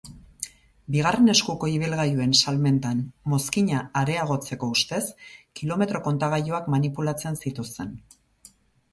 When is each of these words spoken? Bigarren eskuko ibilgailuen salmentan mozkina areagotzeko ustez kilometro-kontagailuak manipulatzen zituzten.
Bigarren 0.93 1.27
eskuko 1.31 1.67
ibilgailuen 1.71 2.31
salmentan 2.39 3.03
mozkina 3.33 3.81
areagotzeko 4.01 4.69
ustez 4.77 5.01
kilometro-kontagailuak 5.59 6.71
manipulatzen 6.77 7.37
zituzten. 7.45 7.93